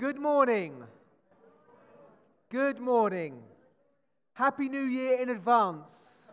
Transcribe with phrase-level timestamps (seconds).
[0.00, 0.82] Good morning.
[2.48, 3.42] Good morning.
[4.32, 6.26] Happy New Year in advance.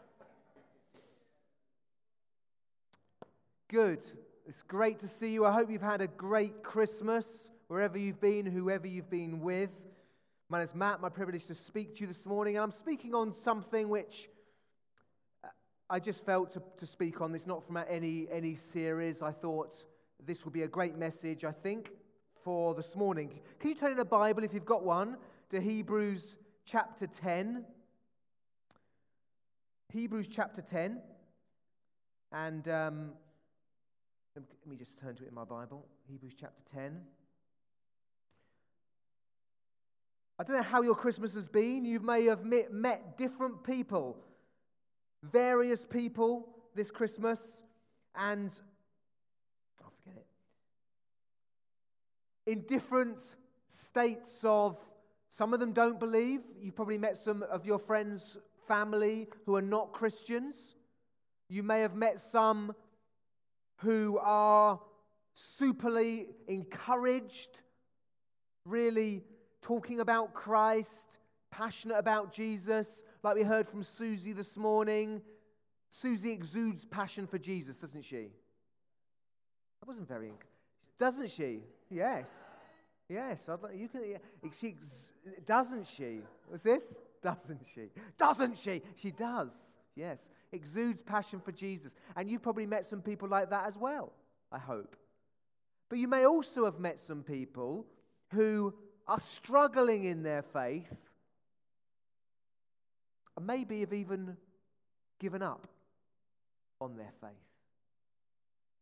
[3.67, 4.09] Good.
[4.45, 5.45] It's great to see you.
[5.45, 9.71] I hope you've had a great Christmas wherever you've been, whoever you've been with.
[10.47, 11.01] My name's Matt.
[11.01, 14.29] My privilege to speak to you this morning, and I'm speaking on something which
[15.43, 15.49] uh,
[15.89, 17.33] I just felt to, to speak on.
[17.33, 19.21] This not from any any series.
[19.21, 19.83] I thought
[20.25, 21.43] this would be a great message.
[21.43, 21.91] I think
[22.47, 23.41] for this morning.
[23.59, 25.17] Can you turn in a Bible, if you've got one,
[25.49, 27.65] to Hebrews chapter 10?
[29.91, 31.01] Hebrews chapter 10.
[32.31, 33.09] And um,
[34.33, 35.85] let me just turn to it in my Bible.
[36.09, 37.01] Hebrews chapter 10.
[40.39, 41.83] I don't know how your Christmas has been.
[41.83, 44.23] You may have met, met different people,
[45.21, 47.63] various people this Christmas,
[48.15, 48.57] and
[49.83, 50.27] I'll forget it
[52.47, 53.35] in different
[53.67, 54.79] states of,
[55.29, 56.41] some of them don't believe.
[56.59, 60.73] You've probably met some of your friends' family who are not Christians.
[61.49, 62.73] You may have met some
[63.81, 64.79] who are
[65.35, 67.61] superly encouraged,
[68.65, 69.23] really
[69.61, 71.19] talking about Christ,
[71.51, 75.21] passionate about Jesus, like we heard from Susie this morning.
[75.89, 78.29] Susie exudes passion for Jesus, doesn't she?
[79.81, 80.31] That wasn't very,
[80.97, 81.61] doesn't she?
[81.89, 82.51] Yes.
[83.09, 84.01] Yes, I'd like, you can.
[84.51, 84.75] She
[85.45, 86.19] doesn't she?
[86.47, 86.99] What's this?
[87.23, 87.89] Doesn't she?
[88.17, 88.81] Doesn't she?
[88.95, 89.77] She does.
[89.95, 94.13] Yes, exudes passion for Jesus, and you've probably met some people like that as well.
[94.51, 94.95] I hope.
[95.89, 97.87] But you may also have met some people
[98.31, 98.73] who
[99.07, 101.09] are struggling in their faith,
[103.35, 104.37] and maybe have even
[105.19, 105.67] given up
[106.79, 107.31] on their faith.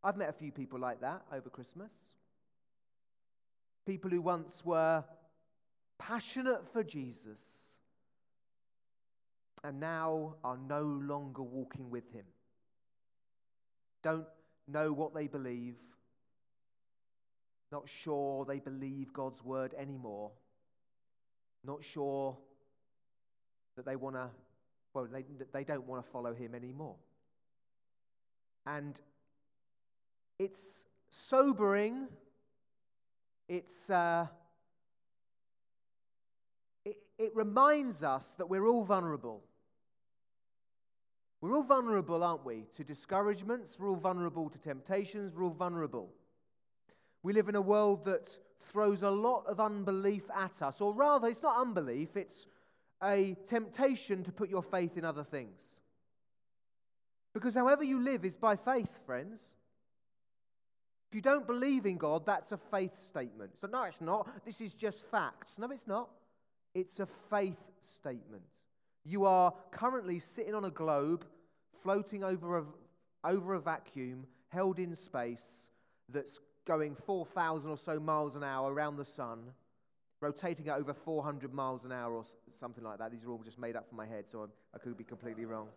[0.03, 2.16] I've met a few people like that over Christmas.
[3.86, 5.03] People who once were
[5.97, 7.78] passionate for Jesus
[9.64, 12.25] and now are no longer walking with him.
[14.03, 14.28] Don't
[14.68, 15.78] know what they believe,
[17.72, 20.31] not sure they believe God's word anymore,
[21.63, 22.38] not sure
[23.75, 24.29] that they want to,
[24.94, 26.95] well, they, they don't want to follow him anymore.
[28.66, 29.00] And
[30.40, 32.07] it's sobering
[33.47, 34.28] it's, uh,
[36.83, 39.44] it, it reminds us that we're all vulnerable.
[41.41, 43.79] We're all vulnerable, aren't we, to discouragements?
[43.79, 45.33] We're all vulnerable to temptations.
[45.33, 46.09] We're all vulnerable.
[47.22, 51.27] We live in a world that throws a lot of unbelief at us, or rather,
[51.27, 52.47] it's not unbelief, it's
[53.03, 55.81] a temptation to put your faith in other things.
[57.33, 59.56] Because however you live is by faith, friends.
[61.10, 63.58] If you don't believe in God, that's a faith statement.
[63.60, 64.28] So, no, it's not.
[64.46, 65.60] This is just facts.
[65.60, 66.10] No, it's not.
[66.74, 68.44] It's a faith statement.
[69.06, 71.26] You are currently sitting on a globe,
[71.84, 72.66] floating over a,
[73.24, 75.70] over a vacuum, held in space,
[76.10, 79.40] that's going 4,000 or so miles an hour around the sun,
[80.22, 83.12] rotating at over 400 miles an hour or something like that.
[83.12, 85.68] These are all just made up from my head, so I could be completely wrong.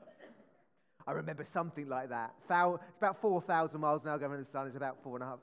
[1.08, 2.34] I remember something like that.
[2.38, 2.50] It's
[2.98, 4.66] about 4,000 miles an hour going around the sun.
[4.66, 5.38] It's about four and a half,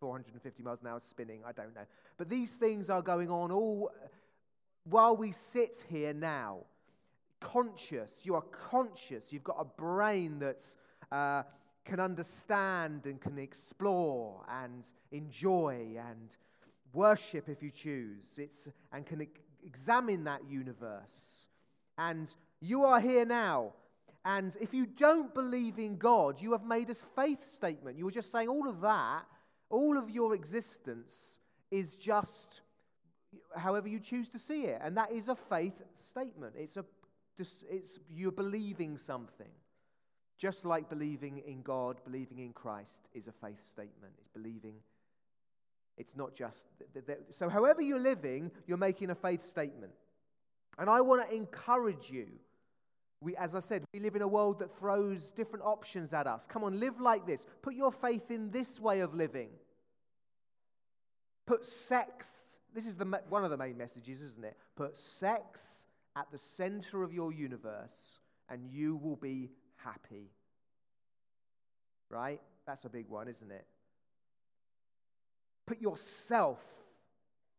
[0.00, 1.42] 450 miles an hour spinning.
[1.46, 1.86] I don't know.
[2.16, 3.92] But these things are going on all
[4.82, 6.64] while we sit here now.
[7.38, 8.22] Conscious.
[8.24, 9.32] You are conscious.
[9.32, 10.76] You've got a brain that's.
[11.12, 11.44] Uh,
[11.84, 16.34] can understand and can explore and enjoy and
[16.94, 18.38] worship if you choose.
[18.38, 19.26] It's, and can
[19.62, 21.46] examine that universe.
[21.98, 23.74] And you are here now
[24.24, 27.98] and if you don't believe in God, you have made a faith statement.
[27.98, 29.24] You were just saying all of that,
[29.68, 31.38] all of your existence
[31.70, 32.62] is just
[33.56, 34.80] however you choose to see it.
[34.82, 36.54] And that is a faith statement.
[36.56, 36.84] It's, a,
[37.38, 39.50] it's you're believing something.
[40.38, 44.14] Just like believing in God, believing in Christ is a faith statement.
[44.18, 44.74] It's believing.
[45.96, 46.66] It's not just.
[47.30, 49.92] So, however you're living, you're making a faith statement.
[50.76, 52.26] And I want to encourage you
[53.24, 56.46] we, as I said, we live in a world that throws different options at us.
[56.46, 57.46] Come on, live like this.
[57.62, 59.48] Put your faith in this way of living.
[61.46, 64.58] Put sex, this is the, one of the main messages, isn't it?
[64.76, 65.86] Put sex
[66.16, 68.18] at the center of your universe
[68.50, 70.30] and you will be happy.
[72.10, 72.42] Right?
[72.66, 73.66] That's a big one, isn't it?
[75.66, 76.62] Put yourself,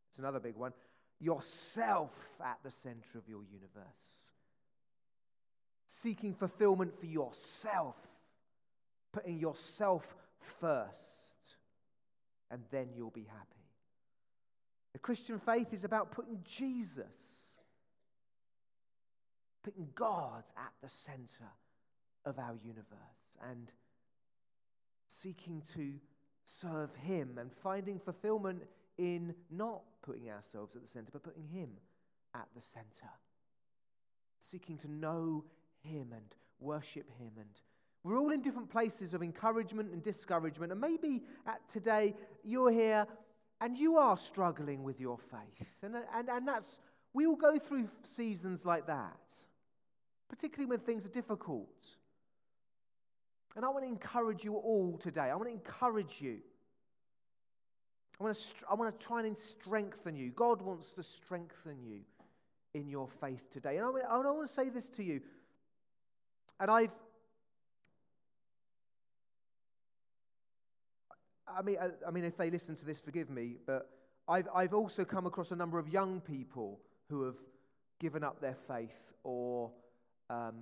[0.10, 0.74] it's another big one,
[1.20, 4.32] yourself at the center of your universe
[5.88, 7.96] seeking fulfillment for yourself,
[9.12, 11.58] putting yourself first,
[12.52, 13.56] and then you'll be happy.
[14.94, 17.60] The Christian faith is about putting Jesus,
[19.64, 21.52] putting God at the center
[22.26, 23.74] of our universe and
[25.08, 25.96] seeking to
[26.46, 28.64] serve Him and finding fulfillment
[28.98, 31.72] in not putting ourselves at the center, but putting Him
[32.34, 33.10] at the center.
[34.40, 35.44] Seeking to know
[35.86, 36.26] Him and
[36.60, 37.32] worship Him.
[37.38, 37.50] And
[38.04, 40.72] we're all in different places of encouragement and discouragement.
[40.72, 43.08] And maybe at today you're here
[43.62, 45.78] and you are struggling with your faith.
[45.82, 46.80] And, and, and that's,
[47.14, 49.34] we all go through seasons like that,
[50.30, 51.96] particularly when things are difficult.
[53.56, 55.32] And I want to encourage you all today.
[55.32, 56.40] I want to encourage you.
[58.20, 60.32] I want to, I want to try and strengthen you.
[60.32, 62.02] God wants to strengthen you
[62.74, 63.78] in your faith today.
[63.78, 65.22] And I, I want to say this to you.
[66.60, 66.92] And I've,
[71.48, 73.90] I mean, I, I, mean, if they listen to this, forgive me, but
[74.28, 76.80] I've, I've also come across a number of young people
[77.10, 77.38] who have
[78.00, 79.72] given up their faith or
[80.30, 80.56] um,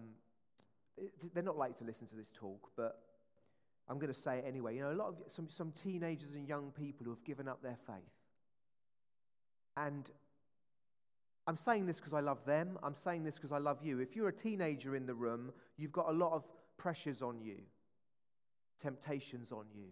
[1.34, 3.00] they're not like to listen to this talk, but
[3.90, 4.76] I'm going to say it anyway.
[4.76, 7.62] You know, a lot of some, some teenagers and young people who have given up
[7.62, 7.96] their faith.
[9.76, 10.10] And
[11.46, 12.78] I'm saying this because I love them.
[12.82, 14.00] I'm saying this because I love you.
[14.00, 16.48] If you're a teenager in the room, you've got a lot of
[16.78, 17.58] pressures on you,
[18.80, 19.88] temptations on you,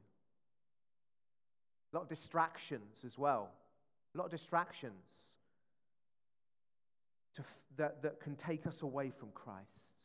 [1.91, 3.49] a lot of distractions as well.
[4.13, 5.31] A lot of distractions
[7.35, 7.43] to,
[7.77, 9.95] that, that can take us away from Christ.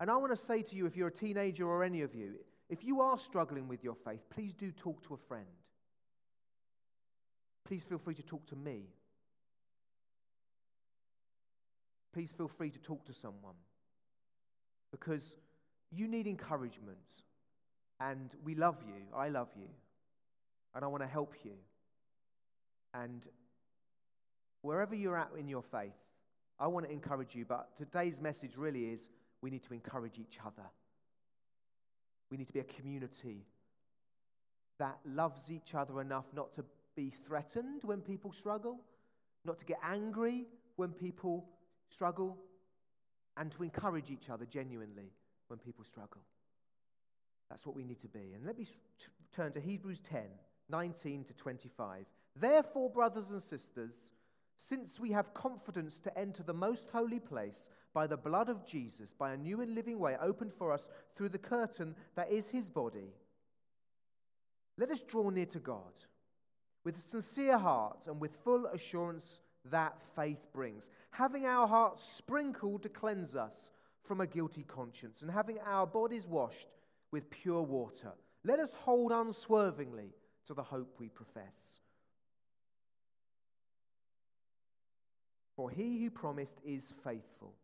[0.00, 2.34] And I want to say to you, if you're a teenager or any of you,
[2.68, 5.46] if you are struggling with your faith, please do talk to a friend.
[7.64, 8.88] Please feel free to talk to me.
[12.12, 13.54] Please feel free to talk to someone.
[14.90, 15.34] Because
[15.90, 17.22] you need encouragement.
[18.00, 19.04] And we love you.
[19.16, 19.68] I love you.
[20.74, 21.52] And I want to help you.
[22.94, 23.26] And
[24.62, 25.96] wherever you're at in your faith,
[26.58, 27.44] I want to encourage you.
[27.44, 29.10] But today's message really is
[29.40, 30.68] we need to encourage each other.
[32.30, 33.46] We need to be a community
[34.78, 36.64] that loves each other enough not to
[36.96, 38.80] be threatened when people struggle,
[39.44, 41.46] not to get angry when people
[41.92, 42.38] struggle,
[43.36, 45.12] and to encourage each other genuinely
[45.48, 46.22] when people struggle.
[47.48, 48.32] That's what we need to be.
[48.34, 48.66] And let me
[49.30, 50.22] turn to Hebrews 10
[50.70, 52.06] 19 to 25.
[52.34, 54.12] Therefore, brothers and sisters,
[54.56, 59.12] since we have confidence to enter the most holy place by the blood of Jesus,
[59.12, 62.70] by a new and living way opened for us through the curtain that is his
[62.70, 63.12] body,
[64.78, 65.92] let us draw near to God
[66.84, 72.82] with a sincere hearts and with full assurance that faith brings, having our hearts sprinkled
[72.82, 73.70] to cleanse us
[74.02, 76.74] from a guilty conscience, and having our bodies washed
[77.12, 78.12] with pure water.
[78.44, 80.14] Let us hold unswervingly
[80.46, 81.80] to the hope we profess.
[85.54, 87.54] For he who promised is faithful.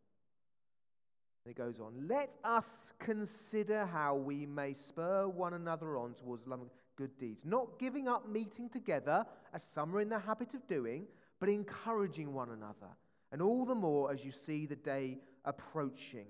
[1.44, 6.46] And it goes on, let us consider how we may spur one another on towards
[6.46, 9.24] love and good deeds, not giving up meeting together,
[9.54, 11.06] as some are in the habit of doing,
[11.40, 12.92] but encouraging one another,
[13.32, 16.26] and all the more as you see the day approaching.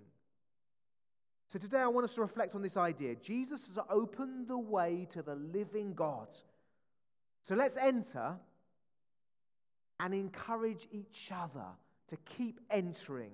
[1.48, 3.14] So today I want us to reflect on this idea.
[3.14, 6.28] Jesus has opened the way to the living God.
[7.42, 8.36] So let's enter
[9.98, 11.64] and encourage each other
[12.08, 13.32] to keep entering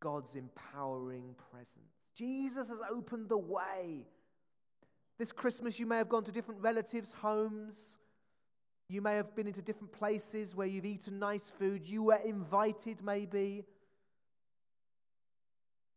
[0.00, 1.92] God's empowering presence.
[2.14, 4.06] Jesus has opened the way.
[5.18, 7.98] This Christmas, you may have gone to different relatives' homes.
[8.90, 11.84] You may have been into different places where you've eaten nice food.
[11.86, 13.64] You were invited, maybe.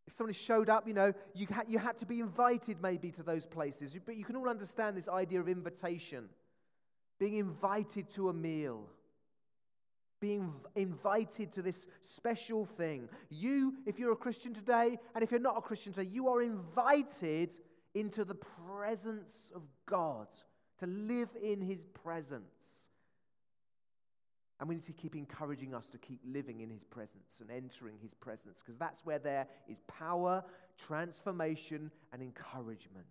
[0.05, 3.23] If somebody showed up, you know, you had, you had to be invited maybe to
[3.23, 3.97] those places.
[4.05, 6.29] But you can all understand this idea of invitation
[7.19, 8.87] being invited to a meal
[10.23, 13.09] being invited to this special thing.
[13.29, 16.41] You, if you're a Christian today, and if you're not a Christian today, you are
[16.41, 17.53] invited
[17.93, 20.27] into the presence of God,
[20.83, 22.89] to live in His presence.
[24.59, 27.95] And we need to keep encouraging us to keep living in His presence and entering
[28.01, 30.43] His presence, because that's where there is power,
[30.77, 33.05] transformation, and encouragement.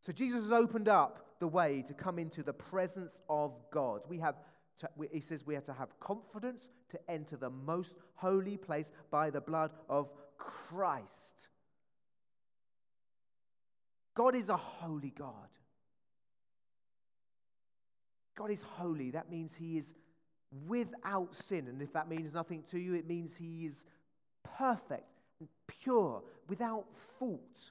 [0.00, 4.02] So Jesus has opened up the way to come into the presence of God.
[4.08, 4.36] We have
[4.78, 9.30] to, he says we are to have confidence to enter the most holy place by
[9.30, 11.48] the blood of Christ.
[14.14, 15.48] God is a holy God.
[18.36, 19.10] God is holy.
[19.10, 19.94] That means he is
[20.66, 21.68] without sin.
[21.68, 23.86] And if that means nothing to you, it means he is
[24.42, 26.86] perfect and pure, without
[27.18, 27.70] fault.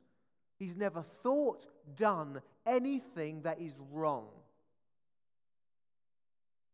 [0.58, 1.66] He's never thought,
[1.96, 4.28] done anything that is wrong.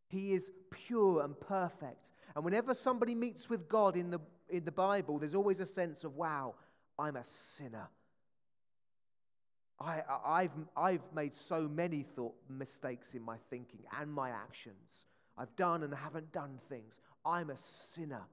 [0.10, 2.12] He is pure and perfect.
[2.36, 4.20] And whenever somebody meets with God in the,
[4.50, 6.56] in the Bible, there's always a sense of, wow,
[6.98, 7.90] I'm a sinner.
[9.82, 15.08] I, have I've made so many thought mistakes in my thinking and my actions.
[15.38, 17.00] I've done and haven't done things.
[17.26, 18.24] I'm a sinner.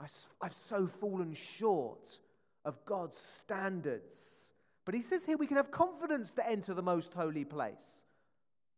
[0.00, 0.06] I,
[0.40, 2.20] I've so fallen short
[2.64, 4.52] of God's standards.
[4.84, 8.04] But he says here we can have confidence to enter the most holy place.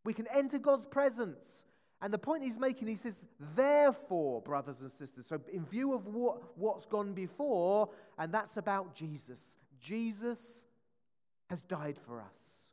[0.05, 1.65] We can enter God's presence.
[2.03, 3.23] And the point he's making, he says,
[3.55, 5.27] therefore, brothers and sisters.
[5.27, 9.59] So, in view of what, what's gone before, and that's about Jesus.
[9.79, 10.65] Jesus
[11.51, 12.71] has died for us.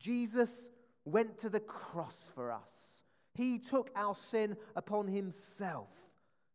[0.00, 0.68] Jesus
[1.04, 3.04] went to the cross for us.
[3.34, 5.88] He took our sin upon himself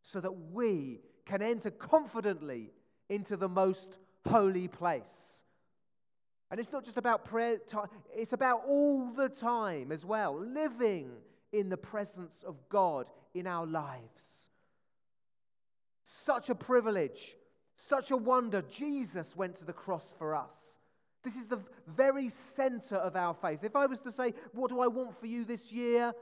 [0.02, 2.74] so that we can enter confidently
[3.08, 5.46] into the most holy place.
[6.52, 11.10] And it's not just about prayer time, it's about all the time as well, living
[11.54, 14.50] in the presence of God in our lives.
[16.04, 17.38] Such a privilege,
[17.78, 18.62] such a wonder.
[18.62, 20.80] Jesus went to the cross for us.
[21.24, 23.64] This is the very center of our faith.
[23.64, 26.14] If I was to say, What do I want for you this year?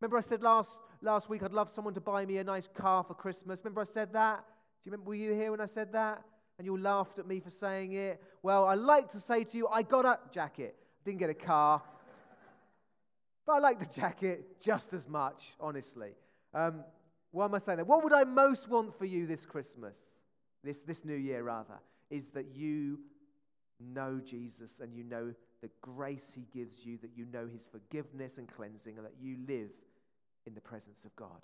[0.00, 3.02] Remember, I said last, last week I'd love someone to buy me a nice car
[3.02, 3.60] for Christmas.
[3.64, 4.38] Remember, I said that?
[4.38, 4.42] Do
[4.84, 6.22] you remember, were you here when I said that?
[6.56, 8.22] And you all laughed at me for saying it.
[8.42, 10.76] Well, I like to say to you, I got a jacket.
[11.04, 11.82] Didn't get a car.
[13.46, 16.12] but I like the jacket just as much, honestly.
[16.54, 16.84] Um,
[17.30, 17.86] why am I saying that?
[17.86, 20.22] What would I most want for you this Christmas,
[20.64, 21.78] this, this new year rather,
[22.10, 23.00] is that you
[23.80, 28.38] know Jesus and you know the grace he gives you, that you know his forgiveness
[28.38, 29.72] and cleansing, and that you live
[30.46, 31.42] in the presence of God.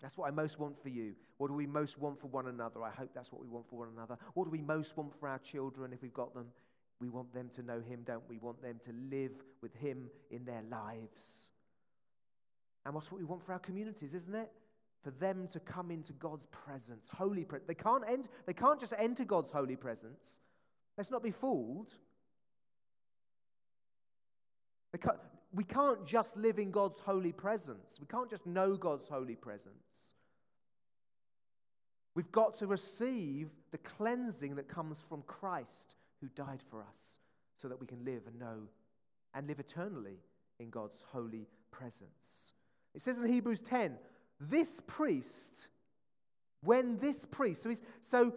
[0.00, 1.14] That's what I most want for you.
[1.38, 2.82] What do we most want for one another?
[2.82, 4.18] I hope that's what we want for one another.
[4.34, 6.48] What do we most want for our children if we've got them?
[7.00, 8.36] We want them to know him, don't we?
[8.36, 11.50] We want them to live with him in their lives.
[12.84, 14.50] And what's what we want for our communities, isn't it?
[15.02, 17.68] For them to come into God's presence, holy presence.
[17.68, 20.38] They can't, end, they can't just enter God's holy presence.
[20.96, 21.90] Let's not be fooled.
[25.52, 27.98] We can't just live in God's holy presence.
[28.00, 30.14] We can't just know God's holy presence.
[32.14, 37.18] We've got to receive the cleansing that comes from Christ who died for us
[37.56, 38.68] so that we can live and know
[39.34, 40.18] and live eternally
[40.58, 42.54] in God's holy presence.
[42.94, 43.98] It says in Hebrews 10
[44.40, 45.68] this priest,
[46.62, 48.32] when this priest, so, he's so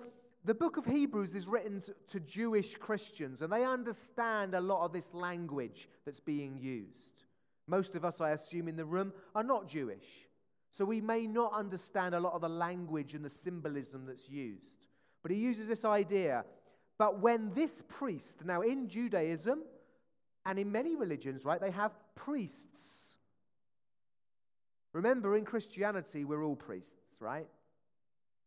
[0.46, 4.94] the book of Hebrews is written to Jewish Christians, and they understand a lot of
[4.94, 7.24] this language that's being used.
[7.68, 10.28] Most of us, I assume, in the room are not Jewish.
[10.72, 14.88] So we may not understand a lot of the language and the symbolism that's used.
[15.22, 16.46] But he uses this idea.
[16.98, 19.64] But when this priest, now in Judaism
[20.46, 23.18] and in many religions, right, they have priests.
[24.94, 27.48] Remember, in Christianity, we're all priests, right?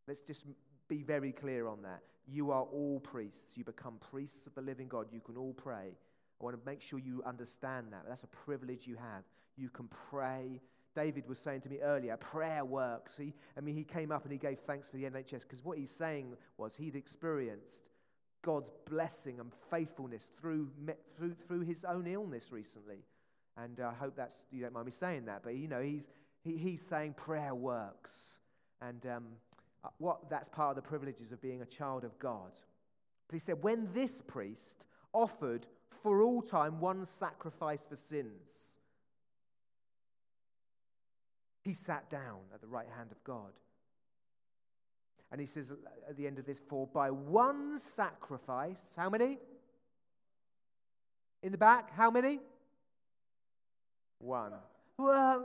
[0.09, 0.47] Let's just
[0.93, 2.03] be very clear on that.
[2.29, 3.57] You are all priests.
[3.57, 5.07] You become priests of the living God.
[5.11, 5.97] You can all pray.
[6.41, 8.05] I want to make sure you understand that.
[8.07, 9.25] That's a privilege you have.
[9.57, 10.61] You can pray.
[10.95, 13.17] David was saying to me earlier, prayer works.
[13.17, 15.79] He, I mean, he came up and he gave thanks for the NHS because what
[15.79, 17.89] he's saying was he'd experienced
[18.43, 20.69] God's blessing and faithfulness through,
[21.17, 23.05] through, through his own illness recently.
[23.57, 26.11] And uh, I hope that's, you don't mind me saying that, but you know, he's,
[26.43, 28.39] he, he's saying prayer works.
[28.81, 29.25] And um,
[29.85, 32.53] Uh, what that's part of the privileges of being a child of God.
[33.29, 35.67] But he said, when this priest offered
[36.03, 38.79] for all time one sacrifice for sins,
[41.63, 43.53] he sat down at the right hand of God.
[45.31, 45.77] And he says uh,
[46.09, 49.39] at the end of this, for by one sacrifice, how many?
[51.43, 52.41] In the back, how many?
[54.19, 54.53] One.
[54.99, 55.39] By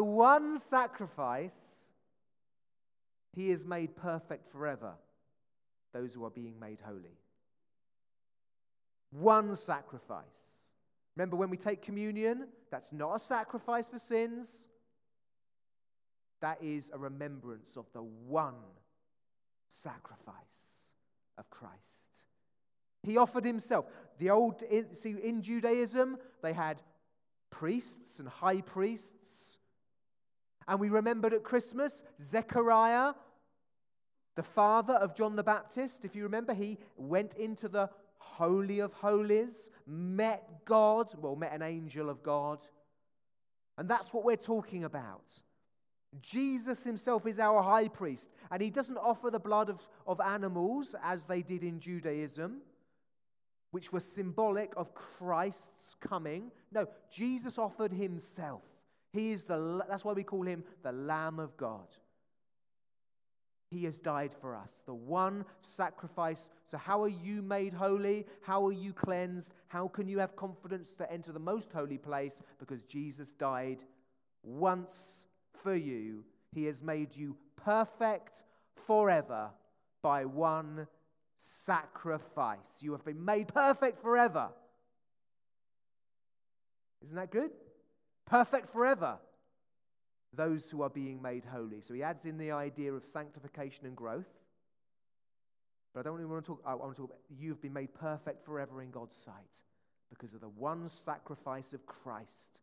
[0.00, 1.87] one sacrifice,
[3.32, 4.94] he is made perfect forever,
[5.92, 7.18] those who are being made holy.
[9.10, 10.68] One sacrifice.
[11.16, 14.68] Remember when we take communion, that's not a sacrifice for sins.
[16.40, 18.54] That is a remembrance of the one
[19.68, 20.92] sacrifice
[21.36, 22.24] of Christ.
[23.02, 23.86] He offered himself.
[24.18, 26.82] The old, see, in Judaism, they had
[27.50, 29.57] priests and high priests.
[30.68, 33.14] And we remembered at Christmas, Zechariah
[34.36, 38.92] the father of John the Baptist, if you remember, he went into the Holy of
[38.92, 42.62] Holies, met God, well, met an angel of God.
[43.76, 45.42] And that's what we're talking about.
[46.20, 50.94] Jesus himself is our high priest, and he doesn't offer the blood of, of animals
[51.02, 52.60] as they did in Judaism.
[53.70, 56.50] which were symbolic of Christ's coming.
[56.72, 58.64] No, Jesus offered himself.
[59.12, 61.86] He is the that's why we call him the Lamb of God.
[63.70, 66.48] He has died for us, the one sacrifice.
[66.64, 68.26] So, how are you made holy?
[68.42, 69.52] How are you cleansed?
[69.68, 72.42] How can you have confidence to enter the most holy place?
[72.58, 73.84] Because Jesus died
[74.42, 76.24] once for you.
[76.52, 78.42] He has made you perfect
[78.86, 79.50] forever
[80.02, 80.86] by one
[81.36, 82.78] sacrifice.
[82.80, 84.48] You have been made perfect forever.
[87.02, 87.50] Isn't that good?
[88.28, 89.18] Perfect forever
[90.34, 91.80] those who are being made holy.
[91.80, 94.28] So he adds in the idea of sanctification and growth.
[95.94, 97.94] But I don't really want to talk, I want to talk about you've been made
[97.94, 99.62] perfect forever in God's sight
[100.10, 102.60] because of the one sacrifice of Christ.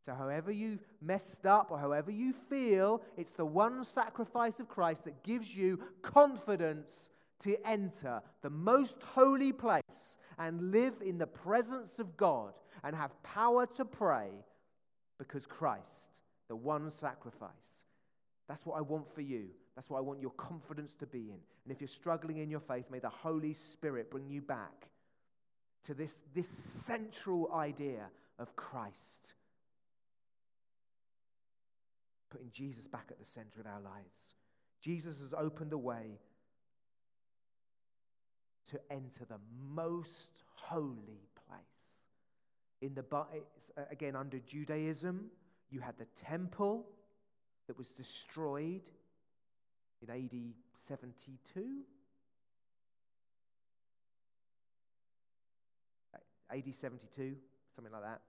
[0.00, 5.04] So, however you messed up or however you feel, it's the one sacrifice of Christ
[5.04, 11.98] that gives you confidence to enter the most holy place and live in the presence
[11.98, 14.30] of God and have power to pray
[15.18, 17.86] because Christ the one sacrifice.
[18.46, 19.46] That's what I want for you.
[19.74, 21.38] That's what I want your confidence to be in.
[21.64, 24.90] And if you're struggling in your faith, may the Holy Spirit bring you back
[25.84, 29.32] to this, this central idea of Christ.
[32.28, 34.34] Putting Jesus back at the center of our lives.
[34.82, 36.18] Jesus has opened a way
[38.70, 39.40] to enter the
[39.70, 41.91] most holy place.
[42.82, 43.24] In the uh,
[43.90, 45.30] again under Judaism,
[45.70, 46.84] you had the temple
[47.68, 48.82] that was destroyed
[50.02, 50.34] in AD
[50.74, 51.84] 72.
[56.50, 57.36] AD 72,
[57.74, 58.20] something like that.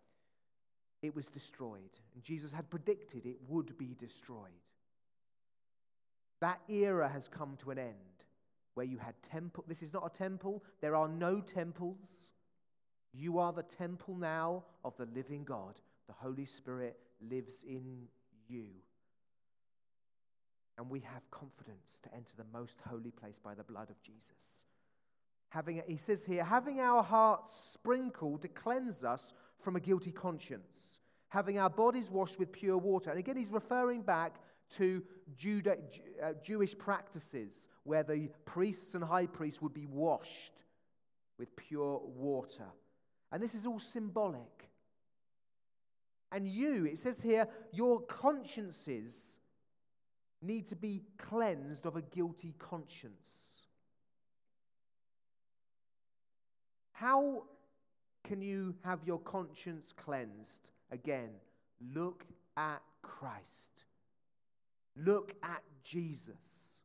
[1.02, 2.00] It was destroyed.
[2.14, 4.52] And Jesus had predicted it would be destroyed.
[6.40, 7.96] That era has come to an end
[8.76, 9.66] where you had temple.
[9.68, 10.64] This is not a temple.
[10.80, 12.32] There are no temples.
[13.14, 15.80] You are the temple now of the living God.
[16.08, 16.98] The Holy Spirit
[17.30, 18.08] lives in
[18.48, 18.66] you.
[20.78, 24.66] And we have confidence to enter the most holy place by the blood of Jesus.
[25.50, 31.00] Having, he says here, having our hearts sprinkled to cleanse us from a guilty conscience,
[31.30, 33.12] having our bodies washed with pure water.
[33.12, 34.38] And again, he's referring back
[34.72, 35.04] to
[35.36, 35.78] Judah,
[36.24, 40.64] uh, Jewish practices where the priests and high priests would be washed
[41.38, 42.66] with pure water.
[43.34, 44.70] And this is all symbolic
[46.32, 46.86] and you.
[46.86, 49.40] It says here, your consciences
[50.40, 53.64] need to be cleansed of a guilty conscience.
[56.92, 57.46] How
[58.24, 60.70] can you have your conscience cleansed?
[60.92, 61.30] Again,
[61.94, 63.86] look at Christ.
[64.96, 66.82] Look at Jesus.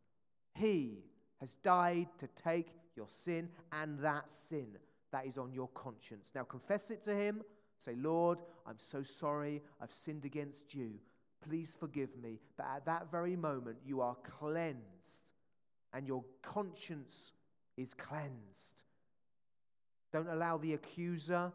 [0.54, 1.04] He
[1.40, 4.78] has died to take your sin and that sin
[5.12, 6.32] that is on your conscience.
[6.34, 7.42] Now confess it to Him
[7.78, 9.62] Say, Lord, I'm so sorry.
[9.80, 10.94] I've sinned against you.
[11.48, 12.40] Please forgive me.
[12.56, 15.32] But at that very moment, you are cleansed
[15.94, 17.32] and your conscience
[17.76, 18.82] is cleansed.
[20.12, 21.52] Don't allow the accuser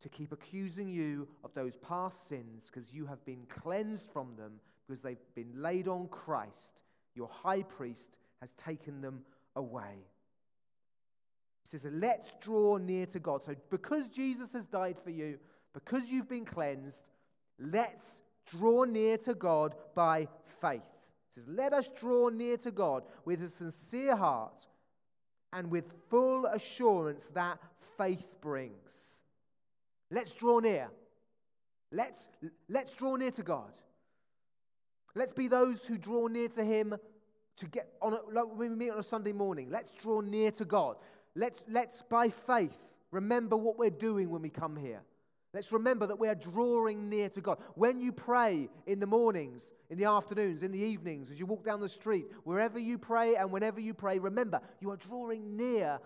[0.00, 4.52] to keep accusing you of those past sins because you have been cleansed from them
[4.86, 6.82] because they've been laid on Christ.
[7.14, 9.22] Your high priest has taken them
[9.54, 10.06] away.
[11.66, 13.42] He says, Let's draw near to God.
[13.42, 15.38] So, because Jesus has died for you,
[15.74, 17.10] because you've been cleansed,
[17.58, 20.28] let's draw near to God by
[20.60, 20.82] faith.
[21.28, 24.66] He says, Let us draw near to God with a sincere heart
[25.52, 27.58] and with full assurance that
[27.98, 29.22] faith brings.
[30.10, 30.88] Let's draw near.
[31.90, 32.28] Let's,
[32.68, 33.76] let's draw near to God.
[35.16, 36.94] Let's be those who draw near to Him
[37.56, 39.68] to get on a, like when we meet on a Sunday morning.
[39.70, 40.96] Let's draw near to God.
[41.36, 45.02] Let's, let's, by faith, remember what we're doing when we come here.
[45.54, 47.58] Let's remember that we are drawing near to God.
[47.74, 51.62] When you pray in the mornings, in the afternoons, in the evenings, as you walk
[51.62, 55.98] down the street, wherever you pray and whenever you pray, remember you are drawing near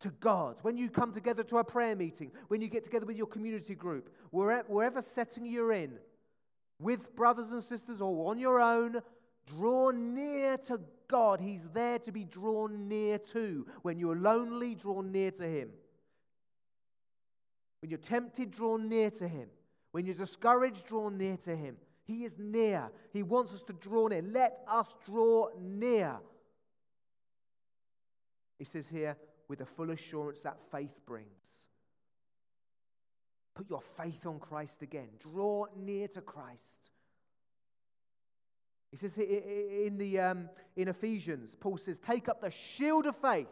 [0.00, 0.58] to God.
[0.62, 3.74] When you come together to a prayer meeting, when you get together with your community
[3.74, 5.98] group, wherever, setting you're in,
[6.78, 9.00] with brothers and sisters or on your own,
[9.46, 13.66] draw near to God, He's there to be drawn near to.
[13.82, 15.70] When you're lonely, draw near to Him.
[17.80, 19.48] When you're tempted, draw near to Him.
[19.92, 21.76] When you're discouraged, draw near to Him.
[22.04, 22.90] He is near.
[23.12, 24.22] He wants us to draw near.
[24.22, 26.16] Let us draw near.
[28.58, 29.16] He says here,
[29.48, 31.68] with the full assurance that faith brings.
[33.54, 35.08] Put your faith on Christ again.
[35.18, 36.90] Draw near to Christ.
[38.90, 43.48] He says in, the, um, in Ephesians, Paul says, Take up the shield of faith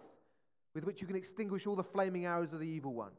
[0.75, 3.13] with which you can extinguish all the flaming arrows of the evil one.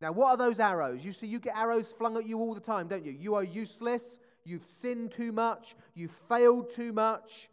[0.00, 1.04] Now, what are those arrows?
[1.04, 3.12] You see, you get arrows flung at you all the time, don't you?
[3.12, 4.18] You are useless.
[4.44, 5.74] You've sinned too much.
[5.94, 7.50] You've failed too much.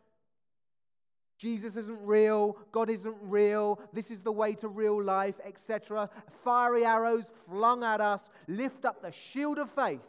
[1.38, 2.58] Jesus isn't real.
[2.72, 3.80] God isn't real.
[3.94, 6.10] This is the way to real life, etc.
[6.44, 8.30] Fiery arrows flung at us.
[8.48, 10.08] Lift up the shield of faith.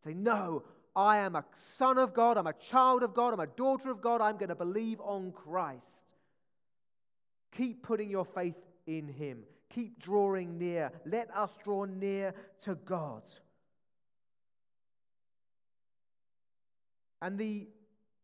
[0.00, 2.36] Say, No, I am a son of God.
[2.36, 3.32] I'm a child of God.
[3.32, 4.20] I'm a daughter of God.
[4.20, 6.14] I'm going to believe on Christ.
[7.52, 9.44] Keep putting your faith in Him.
[9.70, 10.92] Keep drawing near.
[11.06, 13.28] Let us draw near to God.
[17.22, 17.68] And the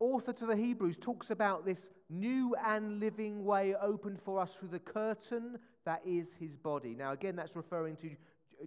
[0.01, 4.71] author to the Hebrews talks about this new and living way opened for us through
[4.71, 6.95] the curtain that is his body.
[6.95, 8.11] Now, again, that's referring to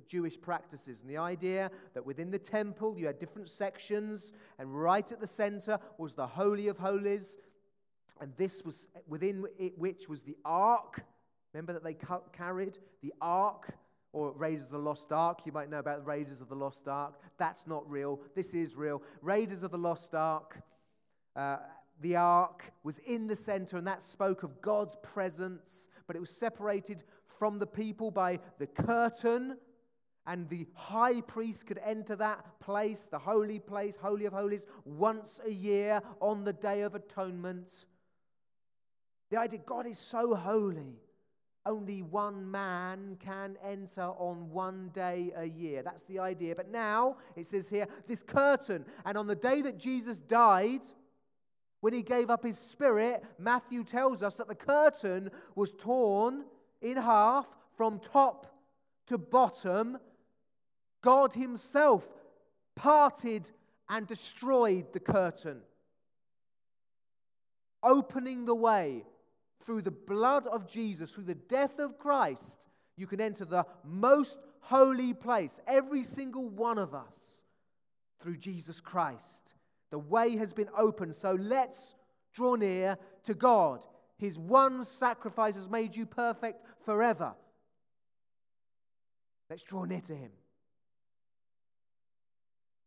[0.08, 5.12] Jewish practices and the idea that within the temple you had different sections, and right
[5.12, 7.38] at the center was the Holy of Holies,
[8.20, 11.04] and this was within it, which was the ark.
[11.54, 11.98] Remember that they
[12.34, 13.74] carried the ark
[14.14, 15.40] or Raiders of the Lost Ark.
[15.46, 17.20] You might know about Raiders of the Lost Ark.
[17.38, 18.20] That's not real.
[18.36, 19.02] This is real.
[19.22, 20.62] Raiders of the Lost Ark.
[21.36, 21.58] Uh,
[22.02, 26.32] the ark was in the center, and that spoke of God's presence, but it was
[26.32, 29.58] separated from the people by the curtain,
[30.28, 35.40] and the high priest could enter that place, the holy place, Holy of Holies, once
[35.46, 37.86] a year on the Day of Atonement.
[39.30, 41.00] The idea God is so holy,
[41.66, 45.82] only one man can enter on one day a year.
[45.84, 46.56] That's the idea.
[46.56, 50.82] But now, it says here, this curtain, and on the day that Jesus died,
[51.80, 56.46] when he gave up his spirit, Matthew tells us that the curtain was torn
[56.82, 58.48] in half from top
[59.08, 59.98] to bottom.
[61.02, 62.08] God himself
[62.76, 63.50] parted
[63.90, 65.62] and destroyed the curtain,
[67.84, 69.04] opening the way
[69.64, 72.68] through the blood of Jesus, through the death of Christ.
[72.98, 77.44] You can enter the most holy place, every single one of us,
[78.20, 79.56] through Jesus Christ.
[79.90, 81.96] The way has been opened, so let's
[82.34, 83.86] draw near to God.
[84.18, 87.34] His one sacrifice has made you perfect forever.
[89.50, 90.32] Let's draw near to Him.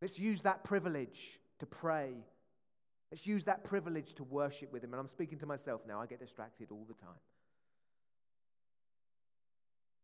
[0.05, 2.13] Let's use that privilege to pray.
[3.11, 4.93] Let's use that privilege to worship with Him.
[4.93, 7.17] And I'm speaking to myself now, I get distracted all the time.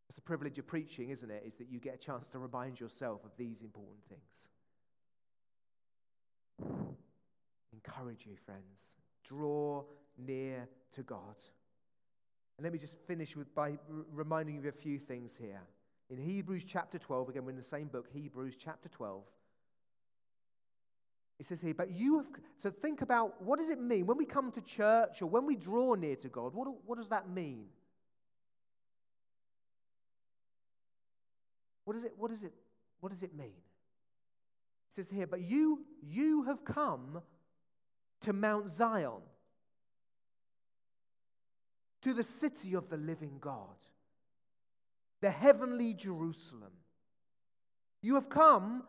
[0.10, 1.44] It's the privilege of preaching, isn't it?
[1.46, 4.50] Is that you get a chance to remind yourself of these important things.
[7.72, 8.96] Encourage you, friends.
[9.24, 9.84] Draw
[10.18, 11.36] near to God.
[12.58, 13.78] And let me just finish with by
[14.12, 15.62] reminding you of a few things here.
[16.10, 19.26] In Hebrews chapter 12, again, we're in the same book, Hebrews chapter 12.
[21.42, 24.26] It says here, but you have, so think about what does it mean when we
[24.26, 26.54] come to church or when we draw near to God?
[26.54, 27.66] What, what does that mean?
[31.84, 32.54] What does it, what does it,
[33.00, 33.48] what does it mean?
[33.48, 37.24] It says here, but you, you have come
[38.20, 39.24] to Mount Zion,
[42.04, 43.84] to the city of the living God,
[45.22, 46.74] the heavenly Jerusalem.
[48.04, 48.84] You have come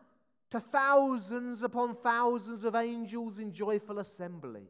[0.53, 4.69] to thousands upon thousands of angels in joyful assembly.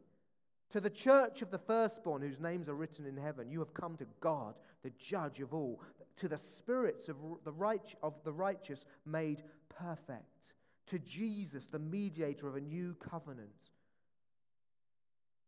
[0.69, 3.97] To the church of the firstborn, whose names are written in heaven, you have come
[3.97, 5.81] to God, the judge of all,
[6.15, 10.53] to the spirits of the, right, of the righteous made perfect
[10.87, 13.71] to Jesus, the mediator of a new covenant,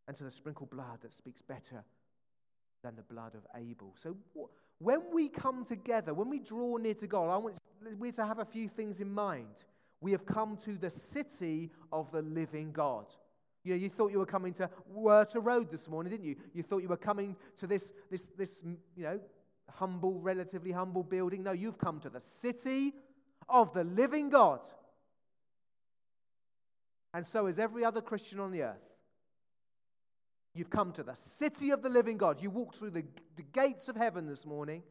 [0.05, 1.85] and to the sprinkled blood that speaks better
[2.83, 3.93] than the blood of Abel.
[3.95, 4.17] So,
[4.79, 7.57] when we come together, when we draw near to God, I want
[7.97, 9.63] we to have a few things in mind.
[10.01, 13.05] We have come to the city of the living God.
[13.63, 16.35] You know, you thought you were coming to Wurter Road this morning, didn't you?
[16.53, 18.63] You thought you were coming to this, this, this,
[18.95, 19.19] you know,
[19.71, 21.43] humble, relatively humble building.
[21.43, 22.93] No, you've come to the city
[23.49, 24.61] of the living God
[27.15, 28.89] and so is every other Christian on the earth.
[30.53, 32.41] You've come to the city of the living God.
[32.41, 33.05] You walked through the,
[33.37, 34.83] the gates of heaven this morning.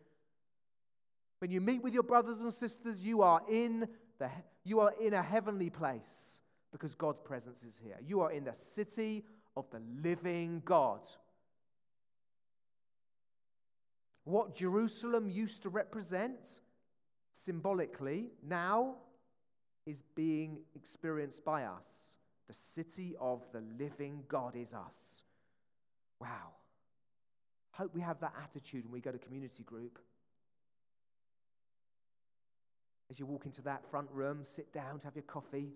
[1.40, 3.88] When you meet with your brothers and sisters, you are in
[4.18, 4.30] the,
[4.64, 6.40] you are in a heavenly place
[6.72, 7.98] because God's presence is here.
[8.04, 9.24] You are in the city
[9.56, 11.00] of the living God.
[14.24, 16.60] What Jerusalem used to represent
[17.32, 18.96] symbolically now
[19.86, 22.18] is being experienced by us.
[22.48, 25.22] The city of the living God is us.
[26.20, 26.54] Wow.
[27.72, 29.98] Hope we have that attitude when we go to community group.
[33.10, 35.72] As you walk into that front room, sit down to have your coffee.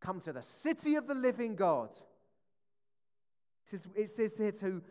[0.00, 1.90] Come to the city of the living God.
[1.90, 4.82] It says, it says here to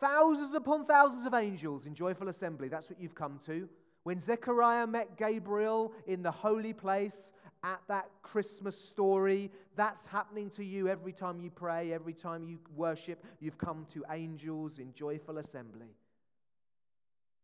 [0.00, 2.68] Thousands upon thousands of angels in joyful assembly.
[2.68, 3.68] That's what you've come to.
[4.02, 10.64] When Zechariah met Gabriel in the holy place at that Christmas story, that's happening to
[10.64, 13.22] you every time you pray, every time you worship.
[13.40, 15.94] You've come to angels in joyful assembly.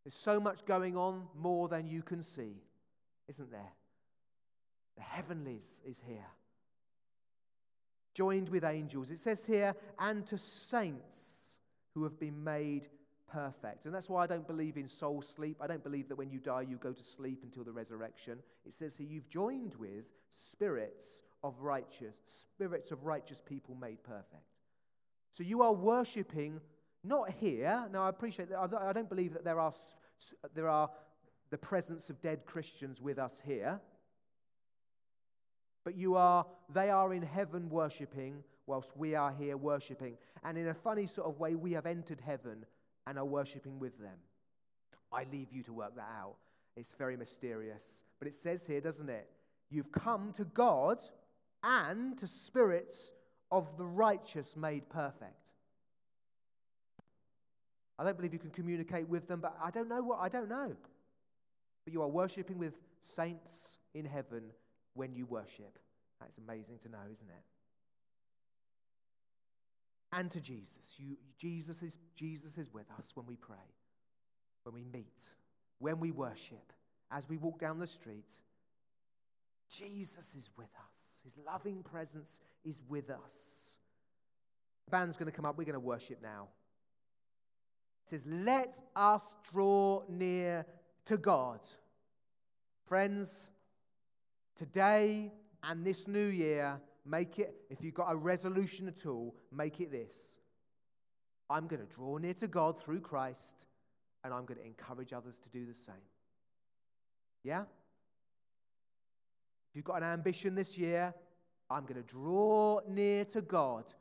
[0.06, 2.62] There's so much going on, more than you can see,
[3.26, 3.72] isn't there?
[4.94, 6.28] The heavenlies is here.
[8.14, 9.10] Joined with angels.
[9.10, 11.58] It says here, and to saints
[11.92, 12.86] who have been made
[13.26, 13.86] perfect.
[13.86, 15.56] And that's why I don't believe in soul sleep.
[15.60, 18.38] I don't believe that when you die, you go to sleep until the resurrection.
[18.64, 24.54] It says here, you've joined with spirits of righteous, spirits of righteous people made perfect.
[25.32, 26.60] So you are worshipping
[27.06, 27.86] not here.
[27.92, 28.58] Now, I appreciate that.
[28.58, 29.72] I don't believe that there are,
[30.54, 30.90] there are
[31.50, 33.80] the presence of dead Christians with us here.
[35.84, 40.16] But you are, they are in heaven worshipping whilst we are here worshipping.
[40.42, 42.66] And in a funny sort of way, we have entered heaven
[43.06, 44.18] and are worshipping with them.
[45.12, 46.36] I leave you to work that out.
[46.76, 48.04] It's very mysterious.
[48.18, 49.30] But it says here, doesn't it?
[49.70, 50.98] You've come to God
[51.62, 53.12] and to spirits
[53.50, 55.52] of the righteous made perfect.
[57.98, 60.48] I don't believe you can communicate with them, but I don't know what I don't
[60.48, 60.72] know.
[61.84, 64.42] But you are worshipping with saints in heaven
[64.94, 65.78] when you worship.
[66.20, 67.44] That's amazing to know, isn't it?
[70.12, 70.96] And to Jesus.
[70.98, 73.56] You, Jesus, is, Jesus is with us when we pray,
[74.64, 75.30] when we meet,
[75.78, 76.72] when we worship,
[77.10, 78.40] as we walk down the street.
[79.68, 81.20] Jesus is with us.
[81.24, 83.78] His loving presence is with us.
[84.86, 85.58] The band's going to come up.
[85.58, 86.48] We're going to worship now.
[88.06, 90.64] It says, Let us draw near
[91.06, 91.58] to God.
[92.84, 93.50] Friends,
[94.54, 95.32] today
[95.64, 99.90] and this new year, make it, if you've got a resolution at all, make it
[99.90, 100.38] this.
[101.50, 103.66] I'm going to draw near to God through Christ,
[104.22, 105.94] and I'm going to encourage others to do the same.
[107.42, 107.62] Yeah?
[109.70, 111.12] If you've got an ambition this year,
[111.68, 113.92] I'm going to draw near to God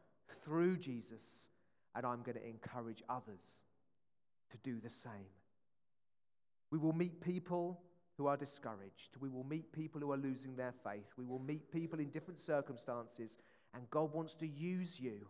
[0.44, 1.50] through Jesus,
[1.96, 3.64] and I'm going to encourage others
[4.56, 5.30] to do the same.
[6.72, 7.82] We will meet people
[8.18, 9.18] who are discouraged.
[9.20, 11.14] We will meet people who are losing their faith.
[11.18, 13.38] We will meet people in different circumstances.
[13.74, 15.28] And God wants to use you,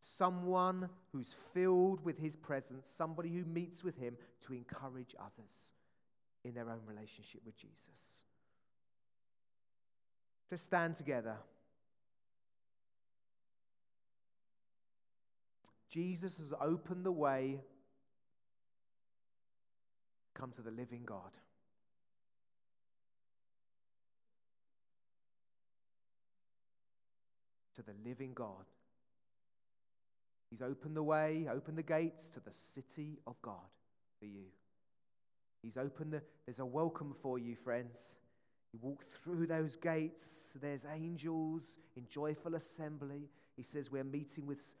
[0.00, 5.72] someone who's filled with His presence, somebody who meets with Him to encourage others
[6.44, 8.22] in their own relationship with Jesus.
[10.50, 11.36] To stand together.
[15.88, 17.60] Jesus has opened the way
[20.40, 21.36] come to the living God.
[27.76, 28.64] To the living God.
[30.50, 33.68] He's opened the way, opened the gates to the city of God
[34.18, 34.46] for you.
[35.62, 38.16] He's opened the, there's a welcome for you, friends.
[38.72, 43.28] You walk through those gates, there's angels in joyful assembly.
[43.56, 44.74] He says we're meeting with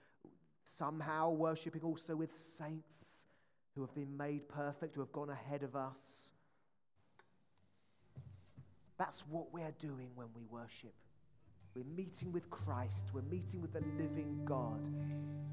[0.64, 3.26] somehow worshiping also with saints
[3.74, 6.30] who have been made perfect, who have gone ahead of us.
[8.98, 10.94] That's what we're doing when we worship.
[11.74, 13.10] We're meeting with Christ.
[13.14, 14.88] We're meeting with the living God.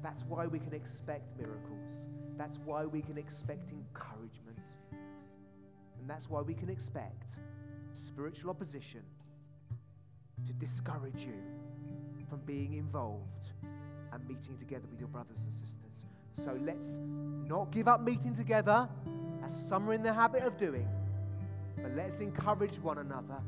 [0.02, 2.08] That's why we can expect miracles.
[2.36, 4.66] That's why we can expect encouragement.
[4.92, 7.36] And that's why we can expect
[7.92, 9.02] spiritual opposition
[10.44, 11.42] to discourage you
[12.28, 13.50] from being involved
[14.12, 16.04] and meeting together with your brothers and sisters.
[16.38, 17.00] So let's
[17.48, 18.88] not give up meeting together,
[19.44, 20.88] as some are in the habit of doing,
[21.82, 23.42] but let's encourage one another.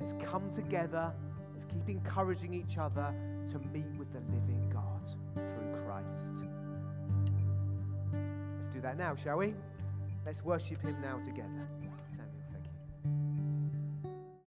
[0.00, 1.12] Let's come together.
[1.52, 3.14] Let's keep encouraging each other
[3.46, 6.44] to meet with the living God through Christ.
[8.56, 9.54] Let's do that now, shall we?
[10.26, 11.68] Let's worship Him now together.